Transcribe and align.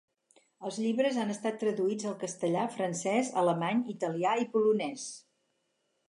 Els 0.67 0.77
llibres 0.83 1.17
han 1.23 1.33
estat 1.33 1.59
traduïts 1.63 2.07
al 2.11 2.15
castellà, 2.23 2.63
francès, 2.77 3.29
alemany, 3.41 3.83
italià 3.97 4.33
i 4.45 4.47
polonès. 4.55 5.05